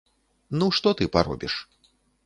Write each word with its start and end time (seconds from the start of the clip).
Ну 0.61 0.71
што 0.79 0.95
ты 1.03 1.11
паробіш. 1.19 1.53